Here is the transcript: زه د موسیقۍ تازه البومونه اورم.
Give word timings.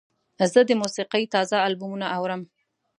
زه 0.53 0.59
د 0.69 0.71
موسیقۍ 0.81 1.23
تازه 1.33 1.57
البومونه 1.67 2.05
اورم. 2.17 2.41